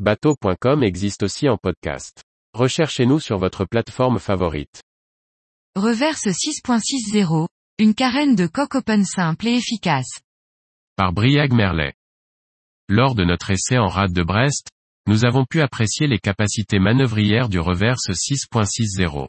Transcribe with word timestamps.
Bateau.com 0.00 0.82
existe 0.82 1.22
aussi 1.22 1.48
en 1.48 1.56
podcast. 1.56 2.24
Recherchez-nous 2.52 3.20
sur 3.20 3.38
votre 3.38 3.64
plateforme 3.64 4.18
favorite. 4.18 4.82
Reverse 5.76 6.26
6.60, 6.26 7.46
une 7.78 7.94
carène 7.94 8.34
de 8.34 8.48
coque 8.48 8.74
open 8.74 9.04
simple 9.04 9.46
et 9.46 9.54
efficace. 9.54 10.18
Par 10.96 11.12
Briag 11.12 11.52
Merlet. 11.52 11.94
Lors 12.88 13.14
de 13.14 13.22
notre 13.22 13.52
essai 13.52 13.78
en 13.78 13.86
rade 13.86 14.12
de 14.12 14.24
Brest, 14.24 14.66
nous 15.06 15.24
avons 15.24 15.44
pu 15.44 15.60
apprécier 15.60 16.08
les 16.08 16.18
capacités 16.18 16.80
manœuvrières 16.80 17.48
du 17.48 17.60
reverse 17.60 18.08
6.60. 18.08 19.28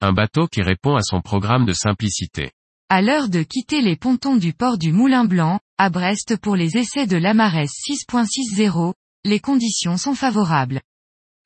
Un 0.00 0.12
bateau 0.12 0.48
qui 0.48 0.62
répond 0.62 0.96
à 0.96 1.02
son 1.02 1.20
programme 1.20 1.64
de 1.64 1.72
simplicité. 1.72 2.50
À 2.88 3.02
l'heure 3.02 3.28
de 3.28 3.44
quitter 3.44 3.80
les 3.82 3.94
pontons 3.94 4.34
du 4.34 4.52
port 4.52 4.78
du 4.78 4.90
Moulin 4.92 5.24
Blanc, 5.26 5.60
à 5.78 5.90
Brest 5.90 6.36
pour 6.38 6.56
les 6.56 6.76
essais 6.76 7.06
de 7.06 7.16
l'Amarès 7.16 7.70
6.60, 7.70 8.94
les 9.24 9.40
conditions 9.40 9.96
sont 9.96 10.14
favorables. 10.14 10.80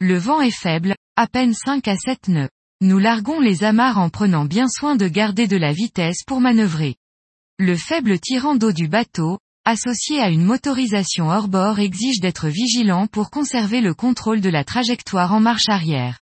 Le 0.00 0.16
vent 0.16 0.40
est 0.40 0.50
faible, 0.50 0.94
à 1.16 1.26
peine 1.26 1.52
5 1.52 1.86
à 1.88 1.96
7 1.96 2.28
nœuds. 2.28 2.50
Nous 2.80 2.98
larguons 2.98 3.40
les 3.40 3.64
amarres 3.64 3.98
en 3.98 4.10
prenant 4.10 4.44
bien 4.44 4.68
soin 4.68 4.96
de 4.96 5.08
garder 5.08 5.46
de 5.46 5.56
la 5.56 5.72
vitesse 5.72 6.24
pour 6.26 6.40
manœuvrer. 6.40 6.96
Le 7.58 7.76
faible 7.76 8.18
tirant 8.18 8.54
d'eau 8.54 8.72
du 8.72 8.88
bateau, 8.88 9.38
associé 9.64 10.20
à 10.20 10.28
une 10.28 10.44
motorisation 10.44 11.28
hors 11.30 11.48
bord 11.48 11.78
exige 11.78 12.20
d'être 12.20 12.48
vigilant 12.48 13.06
pour 13.06 13.30
conserver 13.30 13.80
le 13.80 13.94
contrôle 13.94 14.40
de 14.40 14.50
la 14.50 14.64
trajectoire 14.64 15.32
en 15.32 15.40
marche 15.40 15.68
arrière. 15.68 16.18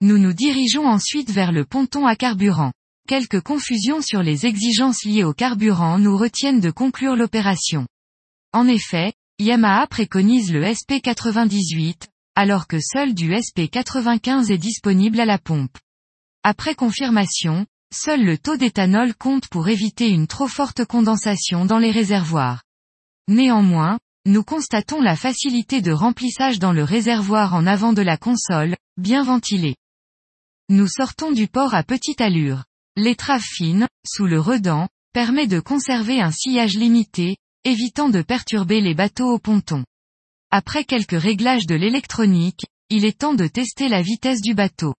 Nous 0.00 0.18
nous 0.18 0.34
dirigeons 0.34 0.86
ensuite 0.86 1.30
vers 1.30 1.52
le 1.52 1.64
ponton 1.64 2.06
à 2.06 2.16
carburant. 2.16 2.72
Quelques 3.08 3.40
confusions 3.40 4.02
sur 4.02 4.22
les 4.22 4.46
exigences 4.46 5.04
liées 5.04 5.24
au 5.24 5.34
carburant 5.34 5.98
nous 5.98 6.16
retiennent 6.16 6.60
de 6.60 6.70
conclure 6.70 7.16
l'opération. 7.16 7.86
En 8.52 8.68
effet, 8.68 9.14
Yamaha 9.40 9.88
préconise 9.88 10.52
le 10.52 10.62
SP98, 10.62 12.06
alors 12.36 12.68
que 12.68 12.78
seul 12.80 13.14
du 13.14 13.32
SP95 13.32 14.52
est 14.52 14.58
disponible 14.58 15.18
à 15.18 15.24
la 15.24 15.38
pompe. 15.38 15.76
Après 16.44 16.76
confirmation, 16.76 17.66
seul 17.92 18.24
le 18.24 18.38
taux 18.38 18.56
d'éthanol 18.56 19.12
compte 19.12 19.48
pour 19.48 19.68
éviter 19.68 20.08
une 20.08 20.28
trop 20.28 20.46
forte 20.46 20.84
condensation 20.84 21.64
dans 21.64 21.78
les 21.78 21.90
réservoirs. 21.90 22.62
Néanmoins, 23.26 23.98
nous 24.24 24.44
constatons 24.44 25.00
la 25.00 25.16
facilité 25.16 25.82
de 25.82 25.90
remplissage 25.90 26.60
dans 26.60 26.72
le 26.72 26.84
réservoir 26.84 27.54
en 27.54 27.66
avant 27.66 27.92
de 27.92 28.02
la 28.02 28.16
console, 28.16 28.76
bien 28.98 29.24
ventilé. 29.24 29.74
Nous 30.68 30.86
sortons 30.86 31.32
du 31.32 31.48
port 31.48 31.74
à 31.74 31.82
petite 31.82 32.20
allure. 32.20 32.64
L'étrave 32.96 33.42
fine, 33.42 33.88
sous 34.06 34.26
le 34.26 34.38
redent, 34.38 34.88
permet 35.12 35.48
de 35.48 35.58
conserver 35.58 36.20
un 36.20 36.30
sillage 36.30 36.76
limité, 36.76 37.36
évitant 37.64 38.08
de 38.08 38.22
perturber 38.22 38.80
les 38.80 38.94
bateaux 38.94 39.32
au 39.32 39.38
ponton. 39.38 39.84
Après 40.50 40.84
quelques 40.84 41.20
réglages 41.20 41.66
de 41.66 41.74
l'électronique, 41.74 42.64
il 42.90 43.04
est 43.04 43.18
temps 43.18 43.34
de 43.34 43.46
tester 43.46 43.88
la 43.88 44.02
vitesse 44.02 44.40
du 44.40 44.54
bateau. 44.54 44.94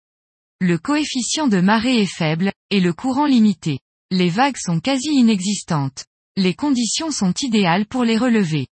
Le 0.59 0.77
coefficient 0.77 1.47
de 1.47 1.61
marée 1.61 2.01
est 2.01 2.13
faible, 2.13 2.51
et 2.69 2.79
le 2.79 2.93
courant 2.93 3.25
limité. 3.25 3.79
Les 4.11 4.29
vagues 4.29 4.57
sont 4.57 4.79
quasi 4.79 5.09
inexistantes. 5.09 6.05
Les 6.37 6.53
conditions 6.53 7.11
sont 7.11 7.33
idéales 7.41 7.85
pour 7.85 8.03
les 8.03 8.17
relever. 8.17 8.67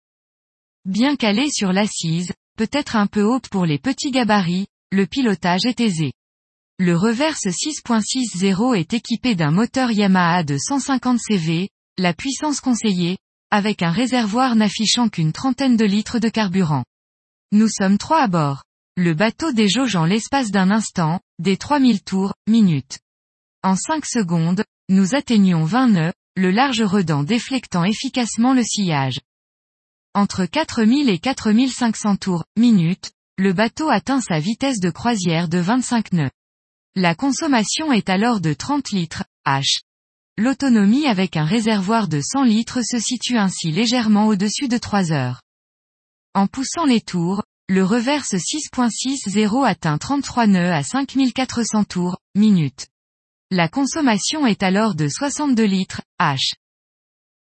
Bien 0.86 1.16
calé 1.16 1.50
sur 1.52 1.74
l'assise, 1.74 2.32
peut-être 2.58 2.96
un 2.96 3.08
peu 3.08 3.24
haute 3.24 3.50
pour 3.50 3.66
les 3.66 3.78
petits 3.78 4.12
gabarits, 4.12 4.68
le 4.92 5.06
pilotage 5.06 5.66
est 5.66 5.80
aisé. 5.80 6.14
Le 6.80 6.98
reverse 6.98 7.46
6.60 7.46 8.76
est 8.76 8.94
équipé 8.94 9.36
d'un 9.36 9.52
moteur 9.52 9.92
Yamaha 9.92 10.44
de 10.44 10.58
150 10.58 11.20
CV, 11.20 11.70
la 11.98 12.14
puissance 12.14 12.60
conseillée, 12.60 13.18
avec 13.52 13.84
un 13.84 13.92
réservoir 13.92 14.56
n'affichant 14.56 15.10
qu'une 15.10 15.34
trentaine 15.34 15.78
de 15.78 15.86
litres 15.86 16.20
de 16.20 16.30
carburant. 16.30 16.86
Nous 17.52 17.68
sommes 17.68 17.98
trois 17.98 18.22
à 18.22 18.28
bord. 18.28 18.64
Le 18.96 19.14
bateau 19.14 19.52
déjauge 19.52 19.96
en 19.96 20.06
l'espace 20.06 20.52
d'un 20.52 20.72
instant, 20.72 21.20
des 21.40 21.58
3000 21.58 22.02
tours, 22.02 22.34
minutes. 22.48 23.00
En 23.62 23.76
5 23.76 24.06
secondes, 24.06 24.64
nous 24.90 25.16
atteignons 25.16 25.66
20 25.66 25.88
nœuds, 25.90 26.14
le 26.36 26.50
large 26.50 26.82
redent 26.82 27.24
déflectant 27.24 27.84
efficacement 27.84 28.54
le 28.54 28.64
sillage. 28.64 29.20
Entre 30.14 30.46
4000 30.46 31.10
et 31.10 31.20
4500 31.20 32.16
tours, 32.18 32.46
minutes, 32.58 33.12
le 33.38 33.54
bateau 33.54 33.90
atteint 33.90 34.22
sa 34.22 34.40
vitesse 34.40 34.80
de 34.80 34.90
croisière 34.90 35.48
de 35.48 35.58
25 35.58 36.14
nœuds. 36.14 36.32
La 36.96 37.16
consommation 37.16 37.92
est 37.92 38.10
alors 38.10 38.42
de 38.42 38.54
30 38.54 38.92
litres, 38.92 39.24
H. 39.46 39.82
L'autonomie 40.42 41.06
avec 41.06 41.38
un 41.38 41.46
réservoir 41.46 42.08
de 42.08 42.20
100 42.20 42.46
litres 42.46 42.82
se 42.82 42.98
situe 42.98 43.38
ainsi 43.38 43.72
légèrement 43.72 44.26
au-dessus 44.26 44.68
de 44.68 44.80
3 44.80 45.12
heures. 45.12 45.44
En 46.34 46.48
poussant 46.48 46.86
les 46.86 47.00
tours, 47.00 47.44
le 47.70 47.84
reverse 47.84 48.34
6.60 48.34 49.68
atteint 49.68 50.00
33 50.00 50.48
nœuds 50.48 50.74
à 50.74 50.82
5400 50.82 51.84
tours, 51.84 52.18
minutes. 52.34 52.88
La 53.52 53.68
consommation 53.68 54.48
est 54.48 54.64
alors 54.64 54.96
de 54.96 55.08
62 55.08 55.64
litres, 55.64 56.02
H. 56.20 56.54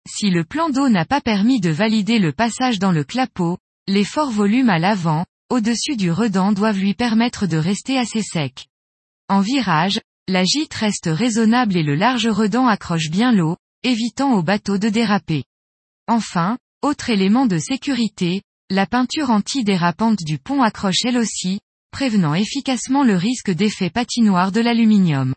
Si 0.09 0.31
le 0.31 0.43
plan 0.43 0.71
d'eau 0.71 0.89
n'a 0.89 1.05
pas 1.05 1.21
permis 1.21 1.59
de 1.59 1.69
valider 1.69 2.17
le 2.17 2.33
passage 2.33 2.79
dans 2.79 2.91
le 2.91 3.03
clapot, 3.03 3.59
les 3.85 4.05
forts 4.05 4.31
volumes 4.31 4.71
à 4.71 4.79
l'avant, 4.79 5.23
au-dessus 5.51 5.97
du 5.97 6.09
redent 6.09 6.51
doivent 6.51 6.79
lui 6.79 6.95
permettre 6.95 7.45
de 7.45 7.57
rester 7.57 7.99
assez 7.99 8.23
sec. 8.23 8.69
En 9.29 9.41
virage, 9.41 10.01
la 10.27 10.43
gîte 10.43 10.73
reste 10.73 11.09
raisonnable 11.11 11.77
et 11.77 11.83
le 11.83 11.95
large 11.95 12.27
redent 12.27 12.67
accroche 12.67 13.09
bien 13.09 13.31
l'eau, 13.31 13.55
évitant 13.83 14.33
au 14.33 14.43
bateau 14.43 14.77
de 14.77 14.89
déraper. 14.89 15.45
Enfin, 16.07 16.57
autre 16.81 17.09
élément 17.09 17.45
de 17.45 17.57
sécurité, 17.57 18.41
la 18.69 18.85
peinture 18.85 19.29
anti-dérapante 19.29 20.19
du 20.25 20.37
pont 20.37 20.61
accroche 20.61 21.05
elle 21.05 21.17
aussi, 21.17 21.59
prévenant 21.91 22.33
efficacement 22.33 23.03
le 23.03 23.15
risque 23.15 23.51
d'effet 23.51 23.89
patinoire 23.89 24.51
de 24.51 24.59
l'aluminium. 24.59 25.33